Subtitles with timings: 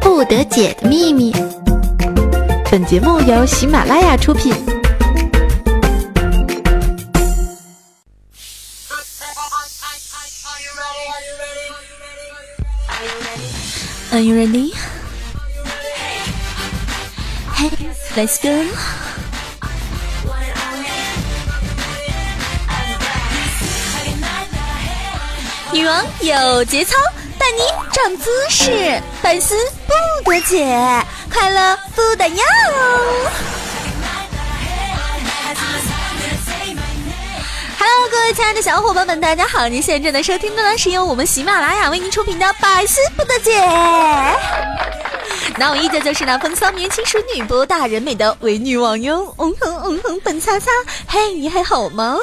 [0.00, 1.32] 不得解的秘密。
[2.70, 4.54] 本节目由喜马拉雅出品。
[14.10, 14.74] Are you ready?
[17.54, 17.70] Hey,
[18.14, 18.48] let's go.
[25.72, 26.94] 女王有节操，
[27.38, 29.54] 带你长姿势，百思
[30.24, 30.66] 不得解，
[31.32, 32.40] 快乐不打烊。
[37.78, 39.68] Hello，各位亲爱的小伙伴们，大家好！
[39.68, 43.60] 您现在正在收听的呢，是由我们喜马拉雅为您出品的《百思不得解》。
[45.56, 49.32] 那我依旧就是那风骚年轻淑女、博大人美的伪女王哟！
[49.38, 50.70] 嗯哼嗯哼，本擦擦，
[51.06, 52.16] 嘿，你还好吗？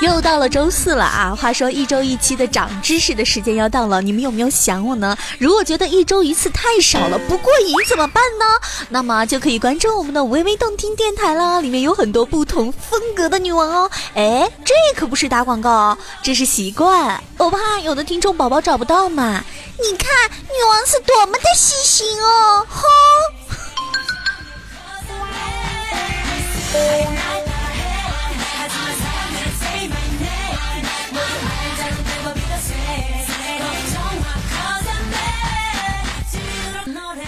[0.00, 1.34] 又到了周四了啊！
[1.34, 5.16] 话说一周一期的长知识的时间要到了，你们有没有想我呢？
[5.40, 8.44] 如果觉得一周一次太少了，不过瘾怎么办呢？
[8.90, 13.90] 那么就可以关注我们的微微动听电台啦，里面有很多不同风格的女王哦。
[14.14, 19.42] 哎，这可不是打广告哦，这是习惯，我怕有的听众宝宝找不到嘛。
[19.80, 22.88] 你看女王是多么的细心哦，吼！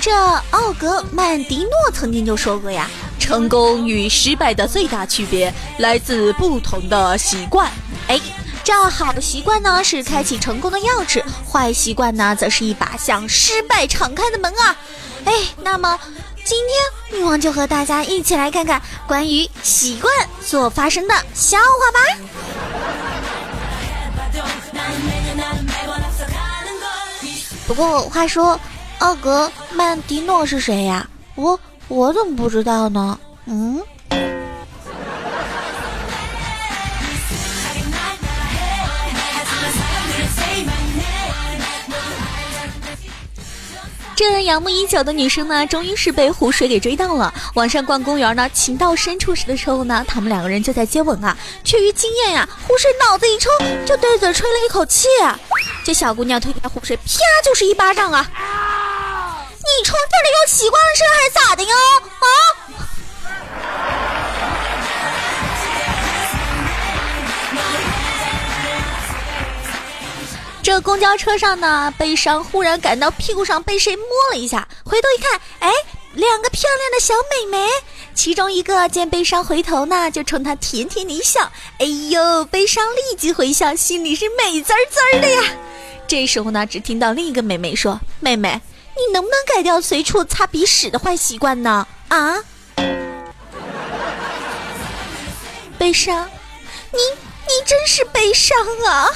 [0.00, 0.10] 这
[0.50, 7.70] 奥格曼迪诺曾经就说过呀，成功与失败的最大区别来自不同的习惯。
[8.08, 8.18] 哎，
[8.64, 14.74] 这好习惯呢是开启成功的钥匙，坏习惯呢则是一把向失败敞开的门啊。
[15.26, 16.00] 哎，那么
[16.44, 22.00] 今天女王就和大家一起来看看关于习惯所发生的笑话吧。
[27.66, 28.58] 不过话说。
[29.00, 31.08] 奥格曼迪诺是谁呀？
[31.34, 33.18] 我我怎么不知道呢？
[33.46, 33.80] 嗯。
[44.14, 47.32] 这仰慕已久的女生呢，终于是被湖水给追到了。
[47.54, 51.34] 晚上逛公园呢，情到深处时的时候呢，他们两个人就在接吻啊。
[51.64, 53.48] 却于经验呀，湖水脑子一抽，
[53.86, 55.08] 就对嘴吹了一口气。
[55.82, 57.02] 这小姑娘推开湖水，啪
[57.42, 58.30] 就是一巴掌啊！
[59.80, 61.74] 你冲这里又习惯了是还是咋的呀？
[62.20, 62.28] 啊！
[70.62, 75.72] 这公交车上呢，悲伤忽然感到屁股上被谁摸了一下，回头一看，哎，
[76.12, 77.66] 两个漂亮的小美眉，
[78.14, 81.50] 其中一个见悲伤回头呢，就冲他甜甜的一笑。
[81.78, 85.42] 哎呦，悲伤立即回笑，心里是美滋滋的呀。
[86.06, 88.60] 这时候呢，只听到另一个美眉说：“妹妹。”
[88.96, 91.86] 你能不能改掉随处擦鼻屎的坏习惯呢？
[92.08, 92.36] 啊！
[95.78, 96.28] 悲伤，
[96.92, 99.08] 你你真是悲伤啊！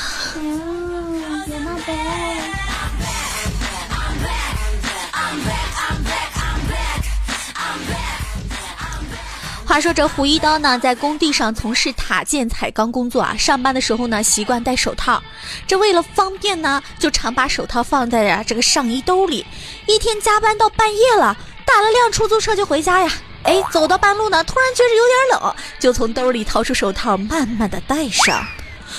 [9.75, 13.37] 话说这胡一刀呢，在工地上从事塔建彩钢工作啊。
[13.37, 15.21] 上班的时候呢，习惯戴手套。
[15.67, 19.45] 这为了方便呢，就常把手套放在呀这个上衣兜里。
[19.89, 21.37] 一天加班到半夜了，
[21.67, 23.13] 打了辆出租车就回家呀。
[23.43, 28.47] 哎，走到半路呢，突然觉得有点冷，就从兜里掏出手套，慢慢的戴上。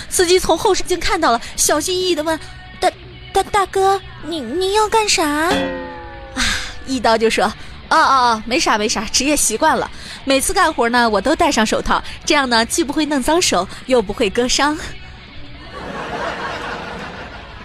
[0.09, 2.37] 司机从后视镜看到了，小心翼翼的问
[2.81, 2.91] ：“大
[3.31, 5.23] 大大哥，你你要干啥？”
[6.35, 6.43] 啊，
[6.85, 7.49] 一刀就说。
[7.89, 9.89] 哦哦哦，没啥没啥，职业习惯了。
[10.23, 14.77] 每次干活呢，我都戴上手套，这样呢，既不会弄脏手，又不会割伤。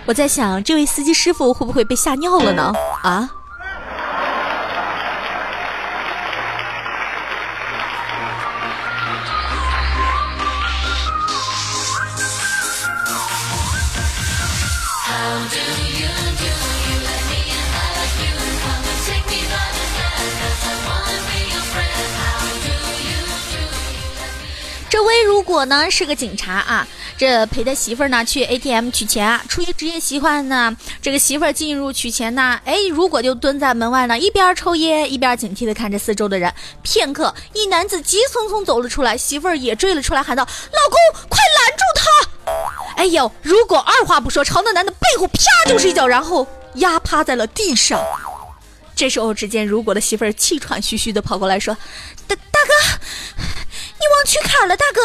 [0.07, 2.73] 我在想，这位司机师傅会不会被吓尿了呢？
[3.03, 3.31] 啊？
[25.51, 26.87] 果呢是个警察啊，
[27.19, 36.55] 这陪他媳妇儿呢去 ATM 取钱啊，出于职业习惯呢，这个媳妇儿进入取钱呢，哎，如果就蹲在门外呢，一边抽烟一边警惕的看着四周的人。
[36.83, 42.05] 片刻，一男子急匆匆走了出来，媳妇儿也追了出来，喊道：“老公，快拦住他！”
[42.97, 48.01] 哎呦，如果二话不说，朝那男的背后啪就是一脚，然后压趴在了地上。
[48.95, 51.77] 这时候，只见如果的媳妇儿气喘吁吁的跑过来说
[52.29, 53.01] ：“大大哥。”
[54.01, 55.01] 你忘取卡了，大哥！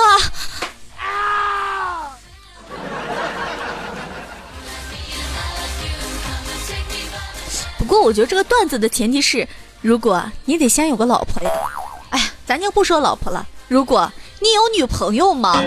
[7.77, 9.45] 不过我觉得这个段子的前提是，
[9.81, 11.51] 如果你得先有个老婆呀。
[12.11, 14.09] 哎呀，咱就不说老婆了，如果
[14.39, 15.61] 你有女朋友吗？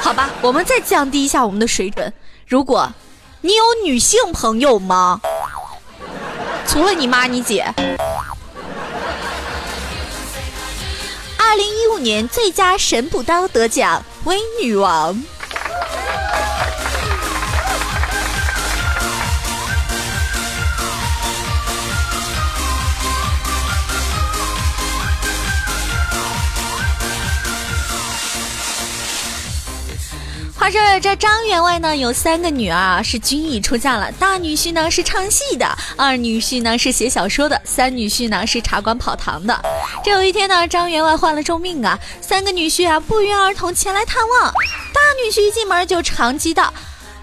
[0.00, 2.12] 好吧，我们再降低一下我们的水准，
[2.46, 2.92] 如果
[3.40, 5.20] 你有女性朋友吗？
[6.66, 7.64] 除了你妈你姐。
[11.92, 15.22] 五年最佳神补刀得奖微女王。
[30.62, 34.12] 话说这张员外呢有三个女儿啊，是均已出嫁了。
[34.12, 35.66] 大女婿呢是唱戏的，
[35.96, 39.60] 二女婿呢是写小说的，三女婿呢是茶馆跑堂的。
[40.04, 44.52] 这有一天呢，张员外患了重病啊，三个女婿啊不约而同前来探望。
[44.94, 46.72] 大女婿一进门就长击道：“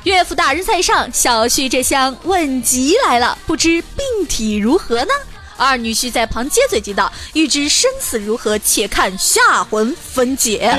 [0.04, 5.14] 岳父大人在上，小婿这厢问疾来了，不知病体如何呢？”
[5.56, 10.78] 二女婿在旁接嘴急道：“欲知生死如何，且看下回分解。”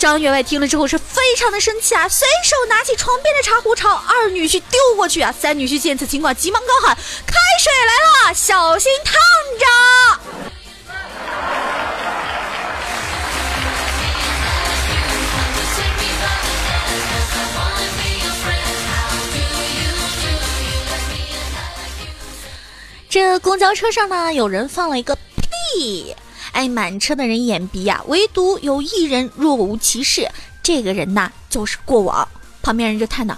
[0.00, 5.30] 张员外听了之后是非常的生气啊，随手拿起床边的茶壶朝二女婿丢过去啊。
[5.30, 6.96] 三女婿见此情况，急忙高喊
[7.28, 7.92] ：“开水来
[8.30, 9.14] 了，小心烫
[9.58, 9.66] 着！”
[23.10, 25.14] 这公交车上呢，有人放了一个
[25.74, 26.16] 屁。
[26.52, 30.28] 哎，满车的人眼鼻呀，唯独有一人若无其事。
[30.62, 32.26] 这个人呐，就是过往。
[32.62, 33.36] 旁边人就叹道：“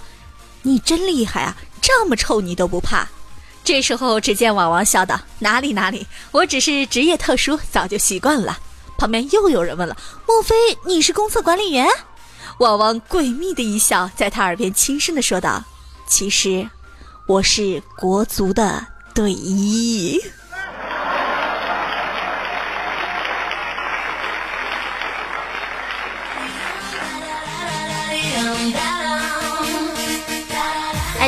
[0.63, 3.07] 你真厉害啊，这么臭你都不怕。”
[3.63, 8.59] 这时候，只见网王笑道：“哪里哪里，我只是职业特殊，早就习惯了。”
[8.97, 9.95] 旁边又有人问了
[10.27, 10.55] ：“莫非
[10.85, 11.87] 你是公厕管理员？”
[12.59, 15.63] 网王诡秘的一笑，在他耳边轻声的说道
[16.05, 16.69] ：“其实，
[17.25, 20.21] 我是国足的队医。”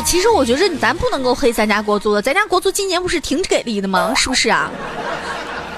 [0.06, 4.14] 其实我觉着咱不能够黑咱家国足的，咱家国足今年不是挺给力的吗？
[4.16, 4.72] 是不是啊？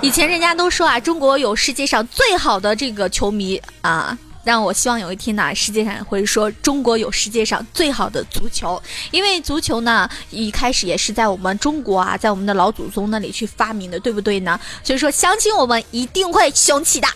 [0.01, 8.79] 以前人家都说啊，中国有世界上最好的这个球迷啊，但我希望有一天呢，世界上会说中国有世界上最好的足球，
[9.12, 14.59] 因为足球呢一开始也是在我们中国啊，在我们的老祖宗那里去发明的，对不对呢？
[14.83, 17.07] 所以说，相信我们一定会雄起的。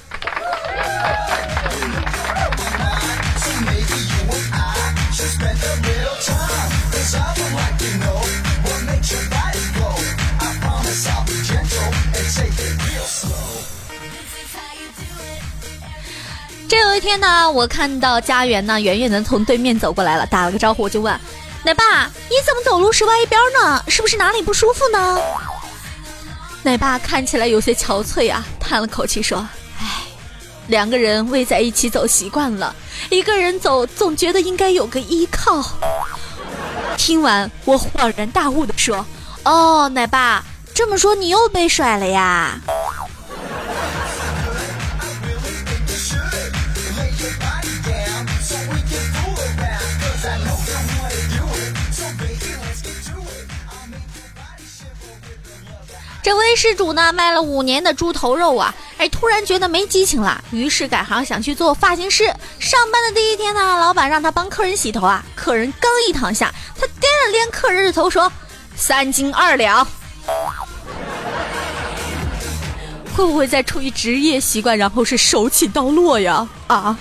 [16.70, 21.20] 这有一天呢，我看到家园呢，远远的从对面走过来了，打了个招呼，我就问
[21.66, 23.84] ：“奶爸，你怎么走路是歪一边呢？
[23.88, 25.20] 是不是哪里不舒服呢？”
[26.62, 29.40] 奶爸看起来有些憔悴啊，叹了口气说
[29.82, 30.04] ：“唉，
[30.68, 32.76] 两个人围在一起走习惯了，
[33.10, 35.66] 一个人走总觉得应该有个依靠。”
[36.98, 39.06] 听完，我恍然大悟的说
[39.44, 40.44] ：“哦，奶爸，
[40.74, 42.60] 这么说你又被甩了呀？”
[56.24, 62.26] 这位施主呢，卖了五年的猪头肉啊，哎，突然觉得没激情了，于是改行想去做发型师。
[62.60, 68.32] 上班的第一天呢，老板让他帮客人洗头啊，客人刚一躺下，他掂了掂客人的头，说
[68.78, 69.84] ：“三斤二两。”
[73.18, 76.48] 会不会在出于职业习惯，然后是手起刀落呀？
[76.68, 76.96] 啊？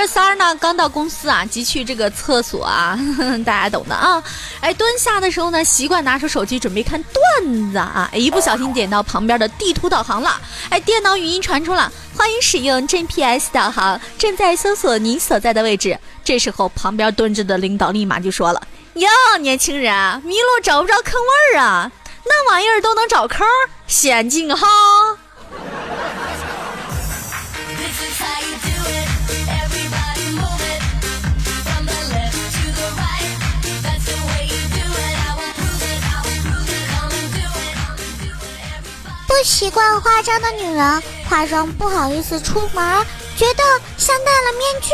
[0.00, 2.98] 这三儿呢，刚到公司啊，急去这个厕所啊，
[3.44, 4.22] 大家懂的啊。
[4.62, 10.40] 哎，蹲下的时候呢，习惯拿出手机准备看段子啊，一不小心点到旁边的地图导航了。
[10.70, 15.98] 哎，电脑语音传出了，欢迎使用 GPS 导航，正在搜索您所在的位置。
[16.24, 18.62] 这时候，旁边蹲着的领导立马就说了
[18.96, 19.06] ：“哟，
[19.40, 21.92] 年轻人，迷路找不着坑位儿啊？
[22.24, 23.46] 那玩意儿都能找坑，
[23.86, 24.66] 先进哈。”
[39.44, 43.06] 习惯化妆的女人，化妆不好意思出门，
[43.36, 43.62] 觉得
[43.96, 44.90] 像戴了面具；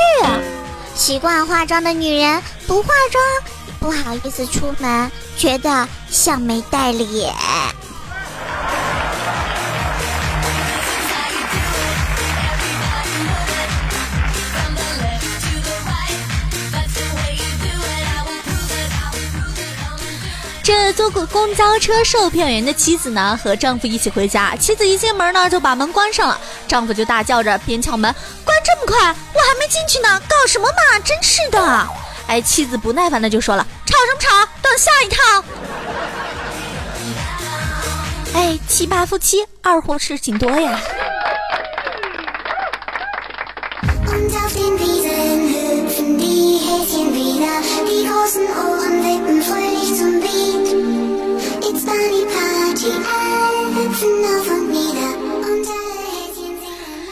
[0.95, 3.25] 习惯化妆的女人不化妆
[3.81, 7.35] 不好意思出门，觉得像没带脸。
[20.67, 24.57] 这坐过公交车售票员的妻子呢，和丈夫一起回家。
[24.57, 26.37] 妻子一进门呢，就把门关上了。
[26.67, 28.13] 丈夫就大叫着，边敲门
[28.45, 30.99] ：“关这么快，我还没进去呢，搞什么嘛！
[31.05, 31.87] 真是的！”
[32.27, 34.45] 哎，妻子不耐烦的就说了：“吵什么吵？
[34.61, 35.45] 等下一趟。”
[38.35, 40.81] 哎，七八夫妻，二货事情多呀。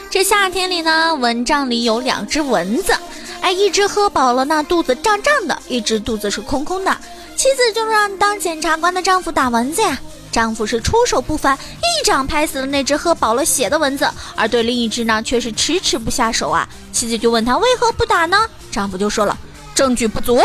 [0.09, 2.93] 这夏天里呢，蚊帐里有两只蚊子，
[3.41, 6.97] 哎，一只喝饱了，那肚子胀胀的；一只肚子是空空的。
[7.35, 9.99] 妻子就让当检察官的丈夫打蚊子呀。
[10.31, 16.67] 丈夫是出手不凡，一掌拍死了那只喝饱了血的蚊子，而对另一只呢，却是迟迟不下手啊。
[16.93, 18.37] 妻子就问他为何不打呢？
[18.71, 19.37] 丈夫就说了，
[19.73, 20.41] 证据不足。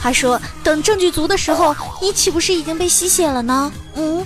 [0.00, 3.72] 他说，等证据足的时候，你岂不是已经被吸血了呢？
[3.94, 4.24] 嗯。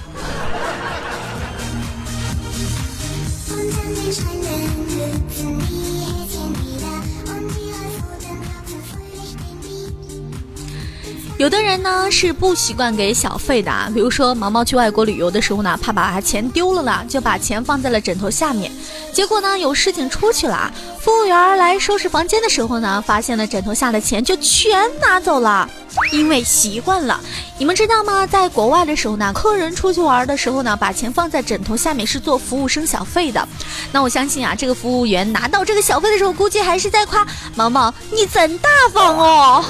[11.42, 18.70] 有的人呢是不习惯给小费的啊，比如说毛毛去外国旅游的时候呢，怕把钱丢了啦，就把钱放在了枕头下面。
[19.12, 25.68] 结果呢有事情出去了，服务员来收拾房间的时候呢，发现了枕头下的钱就全拿走了，
[26.12, 27.20] 因为习惯了。
[27.58, 28.24] 你们知道吗？
[28.24, 33.48] 在国外的时候呢，客人出去玩的时候呢，把钱放在枕头下面是做服务生小费的。
[33.90, 39.64] 那我相信啊，这个服务员拿到这个小费的时候，估计还是在夸毛毛你真大方哦。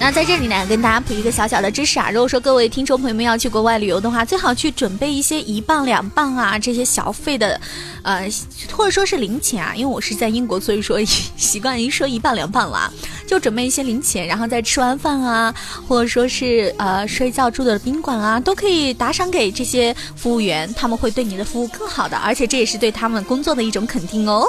[0.00, 7.58] 那在这里呢，跟大家普一个小小的知识啊，如果说各位听众朋友们要去国外旅游的话，最好去准备一些一磅两磅啊这些小费的，
[8.02, 8.28] 呃，
[8.70, 10.98] 或者说是零钱啊，因为我是在英国，所以说
[11.38, 12.92] 习惯于说一磅两磅了，
[13.26, 15.54] 就准备一些零钱，然后在吃完饭啊，
[15.88, 24.46] 或者说是呃睡觉住的宾馆啊，都可以打赏给这些服务员，他们会对你的服务更好的，而且这也是对他们工作的一种肯定哦。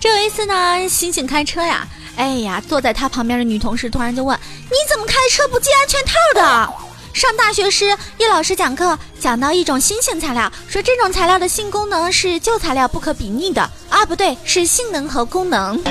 [0.00, 4.38] 这有一次呢，星星开车呀，哎呀，坐在他旁边的女同事突然就问
[4.70, 6.72] ：“你怎么开车不系安全套的？”
[7.12, 7.84] 上大学时，
[8.18, 13.60] 叶老师讲课讲到一种新型材料，说这种材料的性功能是旧材料不可比拟的
[13.90, 15.82] 啊，不对，是性能和功能。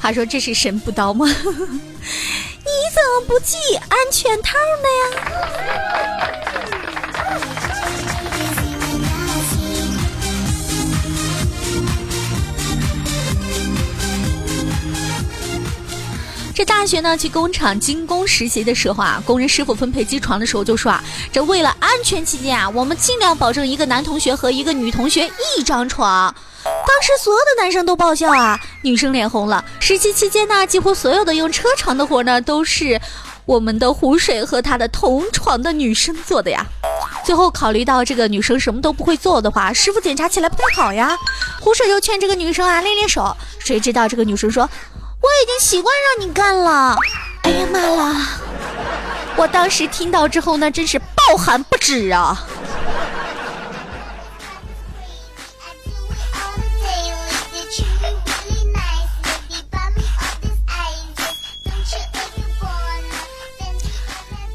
[0.00, 1.26] 话说这是神不刀吗？
[1.36, 3.56] 你怎么不系
[3.88, 5.12] 安全套呢呀？
[16.64, 21.02] 大学呢，去工厂精工实习的时候啊，工人师傅分配机床的时候就说啊，
[21.32, 26.34] 这为了安全起见啊，我们尽量保证一个男同学和一个女同学一张床。
[26.64, 29.64] 当时所有的男生都爆笑啊，女生脸红了。
[29.80, 33.00] 实习期间呢，几乎所有的用车床的活呢，都是
[33.44, 36.64] 我们的湖水和他的同床的女生做的呀。
[37.24, 41.16] 最后考虑到这个女生什么都不会做的话，师傅检查起来不太好呀。
[41.60, 44.68] 湖水就劝这个女生啊练练手，谁知道这个女生说。
[45.24, 46.98] 我已经习惯让你干了，
[47.44, 48.28] 哎呀妈啦！
[49.36, 52.46] 我当时听到之后，那真是暴汗不止啊！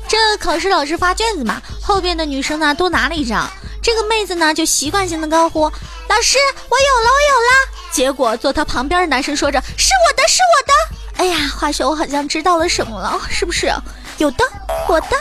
[0.07, 3.49] 这考试老师发卷子嘛，后边的女生呢都拿了一张，
[3.81, 5.61] 这个妹子呢就习惯性的高呼
[6.07, 6.37] ：“老师，
[6.69, 10.73] 我有了，我有了！”结果坐她旁边的男生说着：“是我，是我的。”
[11.17, 13.73] 哎呀，话说我好像知道了什么了，是不是？
[14.19, 14.45] 有的，
[14.87, 15.17] 我的，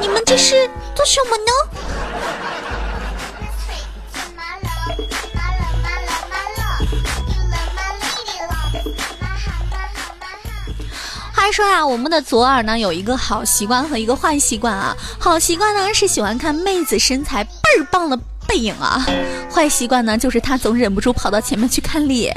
[0.00, 1.52] 你们这是做什么呢？
[11.32, 14.94] 话说呀，我们的左耳呢有一个好习惯和一个坏习惯啊。
[15.18, 18.18] 好习惯呢是喜欢看妹子身材倍儿棒的。
[18.46, 19.04] 背影啊，
[19.52, 22.34] 坏习惯呢，就是他总忍不住跑到前面去看脸。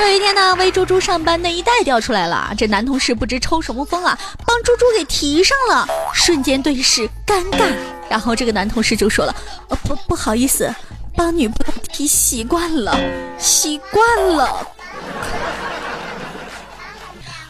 [0.00, 7.70] 这一天呢，为猪猪上班内衣带掉出来了，这男同事不知抽什么风啊，帮猪猪给提上了，瞬间对视尴尬。
[8.08, 9.36] 然后这个男同事就说了
[9.68, 10.74] ：“呃，不不好意思，
[11.14, 12.98] 帮女朋友提习惯了，
[13.38, 14.66] 习惯了。”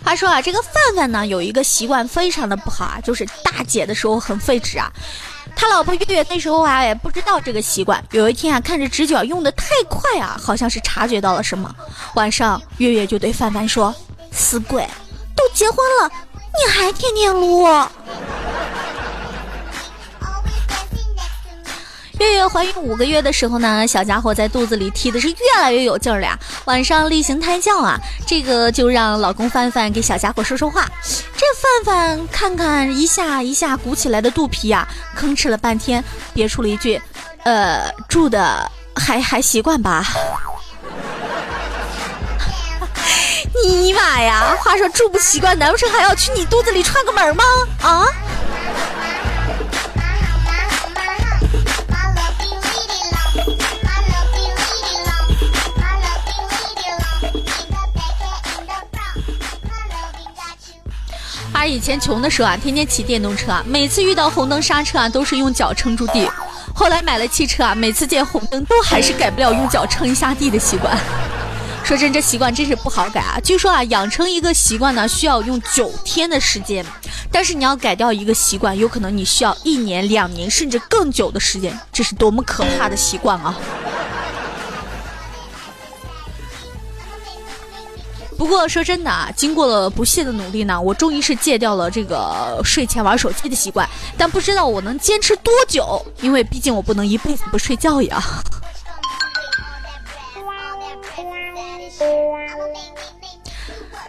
[0.05, 4.93] 他说啊，这个范范呢有一个习惯非常的不好啊，就是大姐的时候很废纸啊。
[5.61, 8.03] 他老婆月月那时候啊也不知道这个习惯。
[8.13, 11.71] 有一天啊，看着直角用的太快啊，好像是察觉到了什么。
[12.15, 13.95] 晚上，月月就对范范说
[14.33, 14.89] ：“死鬼，
[15.37, 17.65] 都结婚了，你还天天撸。”
[22.21, 26.39] 月月怀孕五个月的时候呢，小家伙在肚子里踢的是越来越有劲儿了呀。
[26.67, 30.87] 晚上例行胎教啊，这个就让老公范范给小家伙说说话。
[31.03, 34.87] 这范范看看一下一下鼓起来的肚皮呀，
[35.19, 37.01] 吭哧了半天，憋出了一句
[37.45, 40.05] ：“呃，住的还还习惯吧？”
[43.65, 44.55] 尼玛呀！
[44.63, 47.45] 话说住不习惯，难不成还要去你肚子里串个门吗？
[47.83, 48.05] 啊？
[61.61, 66.27] 他以前穷的时候啊，天天骑电动车啊，每次遇到红灯刹车啊，都是用脚撑住地。
[66.75, 70.97] 后来买了汽车啊，每次见红灯都还是改不了用脚撑一下地的习惯。
[71.85, 73.39] 说真，这习惯真是不好改啊。
[73.45, 76.83] 据说啊，养成一个习惯呢，需要用九天的时间，
[77.31, 81.79] 但是你要改掉一个习惯，有可能你需要一年、两年，甚至更久的时间。
[81.93, 83.55] 这是多么可怕的习惯啊！
[88.41, 93.87] 不过说真的啊，经过了不懈的努力呢，我终于是戒掉了这个睡前玩手机的习惯。
[94.17, 98.19] 但不知道我能坚持多久，因为毕竟我不能一辈子不睡觉呀。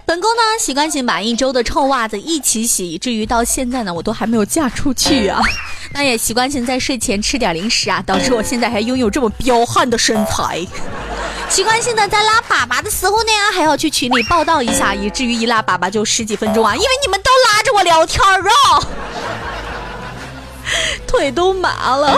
[0.05, 5.41] 本宫呢，习惯性把一周的臭袜子一起洗，以至于到现在呢，我都还没有嫁出去啊。
[5.91, 10.65] 那也习惯性在睡前吃点零食啊，导致我现在还拥有这么彪悍的身材。
[11.51, 18.81] 习惯性的在拉粑粑的时候呢，还要去群里报道一下，以至于一拉粑粑就十几分钟啊，因为你们都拉着我聊天儿啊，
[21.05, 22.17] 腿都麻了。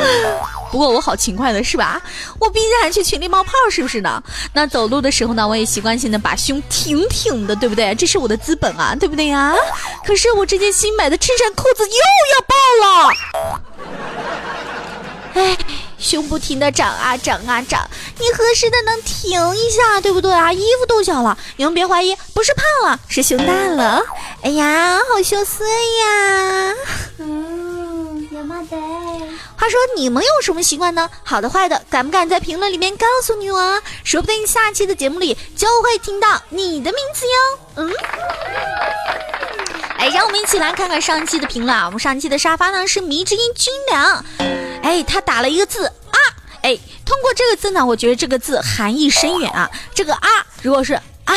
[0.72, 2.00] 不过我好勤快的是吧？
[2.40, 4.22] 我毕竟还去群里冒泡，是不是呢？
[4.54, 7.96] 那走路的时候呢，我也习惯性的把胸挺挺的，对不对？
[7.96, 9.56] 这是我的资本啊，对不对呀？
[10.06, 11.96] 可是我这件新买的衬衫裤子又
[12.36, 13.14] 要爆了。
[15.34, 15.58] 哎，
[16.04, 17.90] 胸不停的长啊长啊长，
[18.20, 20.52] 你何时的能停一下，对不对啊？
[20.52, 24.04] 衣服都小了，你们别怀疑，不是胖了，是胸大了。
[24.42, 26.76] 哎呀，好羞涩呀！
[27.20, 28.62] 嗯，有吗？
[28.70, 28.78] 得。
[29.58, 31.10] 话说你们有什么习惯呢？
[31.24, 33.82] 好的坏的，敢不敢在评论里面告诉女王？
[34.04, 37.60] 说不定下期的节目里就会听到你的名字哟。
[37.76, 37.94] 嗯。
[40.04, 41.86] 哎，让我们一起来看看上期的评论啊！
[41.86, 44.26] 我们上期的沙发呢是迷之音军良。
[44.82, 46.20] 哎，他打了一个字啊！
[46.62, 49.72] 哎，通过这个字呢，我觉得这个字含义深远啊。
[49.96, 50.28] 这个啊，
[50.62, 51.34] 如果是啊，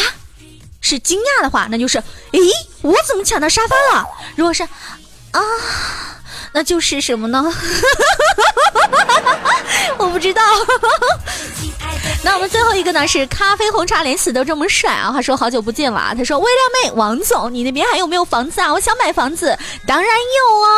[0.81, 2.03] 是惊讶的话，那就是
[2.33, 2.41] 诶，
[2.83, 4.05] 我怎么抢到沙发了？
[4.35, 5.41] 如果是啊，
[6.51, 7.45] 那就是什么呢？
[9.97, 10.43] 我不知道。
[12.23, 15.11] 那我们最后一个呢是咖啡红茶，连死都这么帅啊！
[15.15, 18.73] 他说好久不见了啊，他说微靓妹，王总，你那边还有没有房子啊？
[18.73, 19.57] 我想买房子，
[19.87, 20.69] 当然有啊。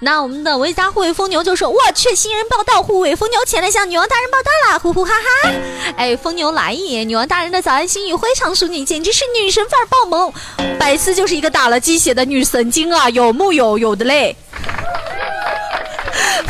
[0.00, 5.50] 那我们的维嘉护卫疯牛就说：“我去，新人报道，护卫疯牛前来向女王大人报道啦！”呼呼哈哈。
[5.96, 7.04] 哎，疯牛来也！
[7.04, 10.32] 女王大人的早安心语非常淑女，简直是女神范儿爆萌。
[10.78, 13.78] 百思就是一个打了鸡血的女神经啊，有木有？
[13.78, 14.36] 有的嘞。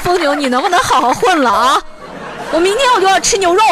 [0.03, 1.83] 疯牛，你能不能好好混了啊？
[2.55, 3.62] 我明天我就要吃牛肉。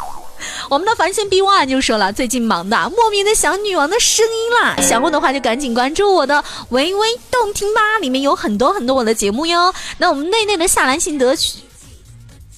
[0.70, 9.72] 我们的繁星 B One 就说了，最近忙的莫名的想女王的声音啦，想问的话就赶紧关注我的微微动听吧，里面有很多很多我的节目哟。
[9.98, 11.34] 那我们内内的夏兰信德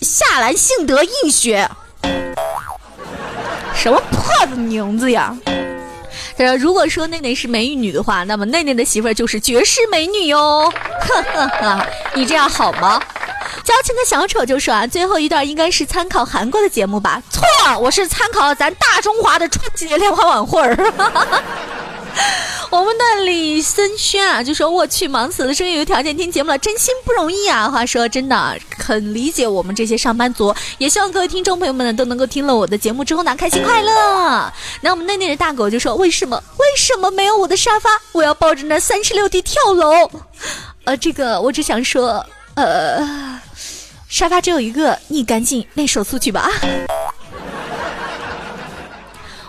[0.01, 1.69] 夏兰信德印学，
[3.75, 5.37] 什么破的名字呀？
[6.37, 10.73] 他说，如果说内内是美女的话，那么内内的媳妇儿就是绝世美女哟。
[11.01, 13.03] 呵呵呵，你这样好吗？
[13.69, 17.23] 矫情的小丑就说啊，最后一段应该是参考韩国的节目吧？
[17.29, 17.43] 错，
[17.79, 20.75] 我是参考咱大中华的春节联欢晚会儿。
[22.73, 27.69] 我们的李森轩啊，就说我去忙死了，终于有条件听节目了，真心不容易啊！
[27.69, 34.51] 话说真的，很理解我们这些上班族，也希望各位听众朋友们呢都能够听了我的节目之后呢开心快乐。
[34.81, 37.91] 那我们内内的大狗就说，为什么为什么没有我的沙发？
[38.13, 40.11] 我要抱着那三十六 D 跳楼。
[40.85, 43.39] 呃，这个我只想说，呃。
[44.09, 46.41] 沙发只有一个，你赶紧练手速去吧。
[46.41, 46.51] 啊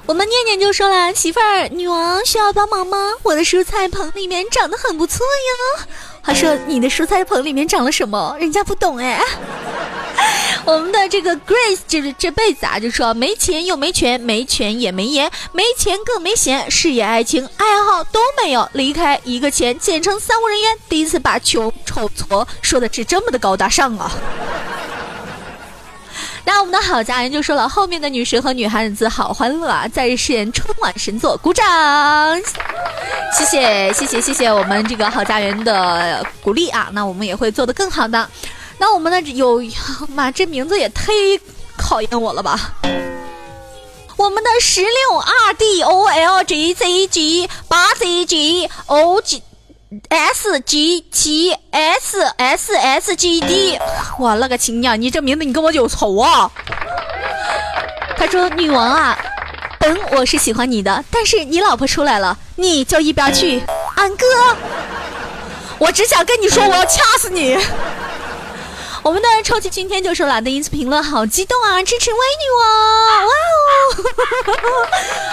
[0.05, 2.97] 我们念念就说了，媳妇儿，女王需要帮忙吗？
[3.21, 5.85] 我的蔬菜棚里面长得很不错呀。
[6.23, 8.35] 话说你的蔬菜棚里面长了什么？
[8.39, 9.21] 人家不懂哎。
[10.65, 20.75] 我们的这个 Grace 这这辈子啊，就说没钱又没权，没权也没颜，没钱更没闲，事业、爱情、爱好都没有，离开一个钱，简称三无人员。
[20.89, 24.11] 第一次把穷丑矬说的是这么的高大上啊！
[26.51, 31.63] 那我们的好家人就说了，后面的女神和女汉子好欢乐啊，在饰演春晚神作，鼓掌！
[33.37, 38.27] 谢谢谢谢谢谢我们这个好家园的鼓励啊，那我们也会做得更好的。
[38.79, 39.61] 那我们的有
[40.07, 41.39] 妈，这名字也忒
[41.77, 42.73] 考验我了吧？
[44.17, 49.43] 我们的十六 R D O L G Z G 八 Z G O G
[50.07, 53.79] S G 七 S S S G D，
[54.19, 55.01] 我勒个亲娘！
[55.01, 56.51] 你这名字你跟我有仇啊？
[58.15, 59.17] 他说：“女王啊，
[59.79, 63.63] 本我是喜欢你的，但是你老婆出来了，你就一边去。
[63.95, 64.27] 安哥，
[65.79, 67.57] 我只想跟你说，我要掐死你。”
[69.01, 73.33] 我们的超级今天就说了的一次评论好激动啊，支持威女王，哇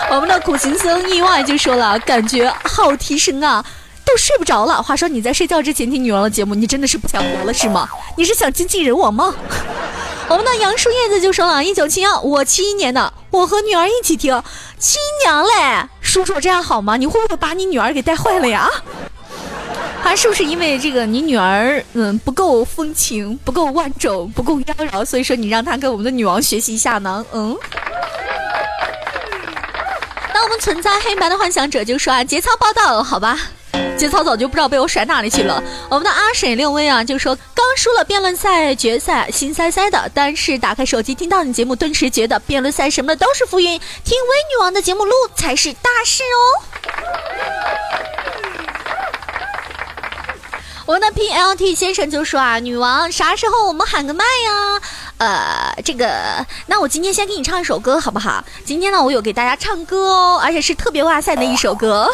[0.08, 0.16] 哦！
[0.16, 3.62] 我们的苦行僧意外就说了，感觉好提升啊，
[4.06, 4.80] 都睡不着了。
[4.82, 7.88] 话说你在睡觉之前听女王的节目，你真的是不想活了是吗？
[8.16, 9.34] 你是想经纪人我吗？
[10.28, 14.42] 我们的杨树叶子就说了，一九七幺，我七一年的，我和女儿一起听，
[14.78, 16.96] 亲娘嘞，叔叔这样好吗？
[16.96, 18.68] 你会不会把你女儿给带坏了呀？
[20.02, 27.24] 他是不是因为这个你女儿嗯不够风情，不够万种，不够妖娆，所以说你让她跟我们的女王学习一下呢？
[27.32, 27.56] 嗯。
[30.32, 33.38] 那我们存在黑白的幻想者就说啊，节操报道，好吧，
[33.96, 35.62] 节操早就不知道被我甩哪里去了。
[35.88, 46.62] 我们的阿水六威啊就说，刚输了辩论赛决赛，心塞塞的，但是打开手机听到你节目，顿时觉得辩论赛什么的都是浮云，听微女王的节目录才是大事哦。
[50.84, 54.80] 我们的 P L T 先生就说啊，女王啥时候我们喊个麦呀？
[55.18, 58.44] 呃，这个，那我今天先给你唱一首歌好不好？
[58.64, 62.12] 今天呢，我有给大家唱歌哦，而且是特别哇塞的一首歌。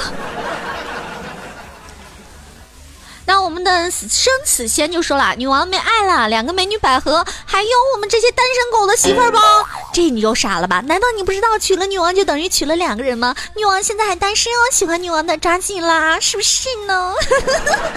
[3.32, 9.38] 那我们的生死仙就说了，女王没爱了，两个美女百合，还有我们这些单身狗的媳妇儿不？
[9.90, 10.82] 这你就傻了吧？
[10.84, 13.34] 难道你不知道娶了女王就等于娶了两个人吗？
[13.56, 17.14] 女王现在还单身哦，喜欢女王的抓紧啦，是不是呢？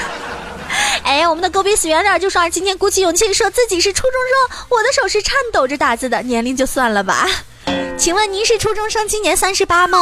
[1.04, 7.28] 哎，我们的狗比死远点就说今天鼓起勇气说自己是初中生，我的手是颤抖着打字的，年龄就算了吧。
[7.98, 10.00] 请问您是初中生，今年三十八吗？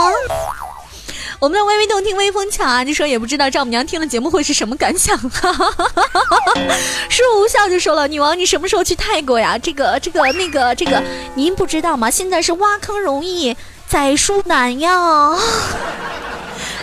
[1.43, 5.19] 我们的微微动听微风强啊，就说也不知道丈母娘听了节目会是什么感想。
[7.09, 9.57] 树无笑就说了，女王你什么时候去泰国呀？
[9.57, 11.03] 这个这个那个这个，
[11.35, 12.09] 您不知道吗？
[12.09, 13.57] 现在是挖坑容易
[13.89, 15.37] 栽树难呀。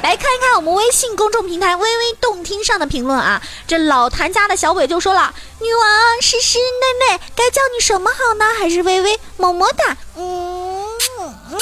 [0.02, 3.40] 来看一看我们微信公众平台“微微动听”上的评论啊！
[3.66, 8.44] 这老谭家的小伟就说了：“女王诗诗妹妹，该叫你什么好呢？
[8.58, 10.84] 还是微微么么哒？”嗯
[11.16, 11.60] 啊，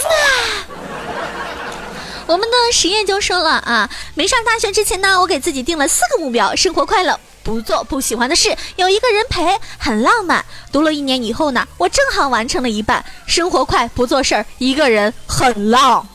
[2.28, 10.44] 我们的实验就说了啊，没上大学之前呢，我给自己定了四个目标：生活快乐，不做不喜欢的事，有一个人陪，很浪漫。
[10.70, 16.06] 读了一年以后呢，我正好完成了一半：生活快，不做事儿，一个人很浪。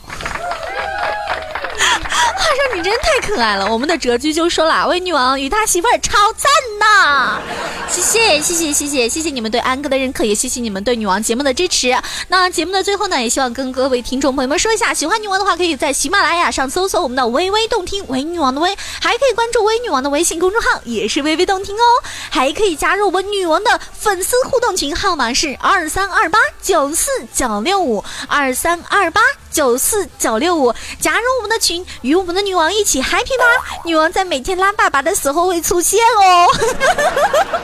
[1.84, 7.40] 话说你真太可爱了，我们的哲居就说了，为女王与他媳妇儿超赞呐！
[7.88, 11.96] 谢谢谢谢谢谢谢谢你们对安哥的认可，也谢谢你们对女王节目的支持。
[12.28, 21.84] 那节目的最后呢，也希望跟各位听众朋友们说一下，喜欢女王的话，可以在喜马拉雅上搜索我们的微微动听，微女王的微，还可以关注微女王的微信公众号，也是微微动听哦，
[22.30, 29.20] 还可以加入我们女王的粉丝互动群，号码是二三二八九四九六五二三二八。
[29.54, 33.44] 九四九六五，加入我们的群，与我们的女王一起 happy 吧！
[33.84, 36.46] 女王在每天拉粑粑的时候会出现哦。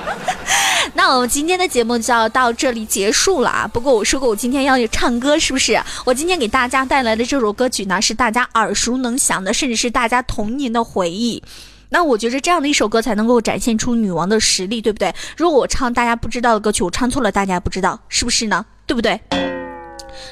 [0.95, 3.69] 那我们今天的节目就要到这里结束了啊！
[3.71, 5.81] 不过我说过我今天要去唱歌，是不是？
[6.05, 11.43] 我今天给大家带来的这首歌曲呢，是大家耳熟能详的，甚至是大家童年的回忆。
[11.91, 15.13] 那我觉得这样的一首歌才能够展现出女王的实力，对不对？
[15.37, 18.65] 如果我唱大家不知道的歌曲，我唱错了，大家不知道，是不是呢？
[18.87, 19.21] 对不对？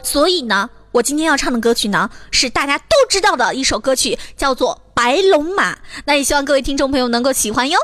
[0.03, 0.69] 所以呢？
[0.93, 5.75] 我今天要唱的歌曲呢，是大家都知道的一首歌曲，叫做《白龙马》。
[6.05, 7.79] 那也希望各位听众朋友能够喜欢哟。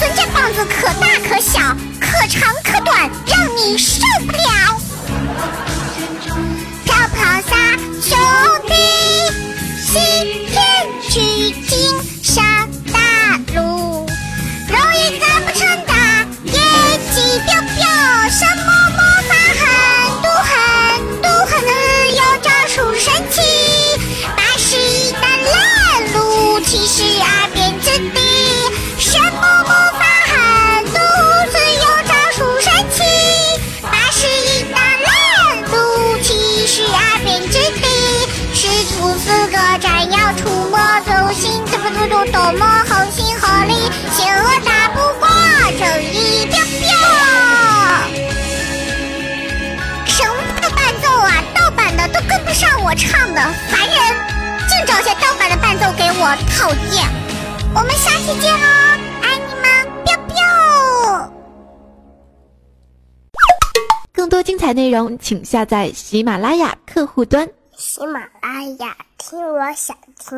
[0.00, 1.58] 人家棒子可大可小
[1.98, 2.65] 可长
[56.28, 57.08] 我讨厌。
[57.72, 58.66] 我们下期见喽，
[59.22, 59.64] 爱你们，
[60.04, 61.32] 彪彪。
[64.12, 67.48] 更多精彩内容，请下载喜马拉雅客户端。
[67.76, 70.36] 喜马拉雅，听我想听。